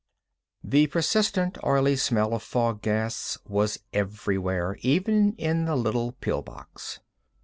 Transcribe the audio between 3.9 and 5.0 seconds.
everywhere,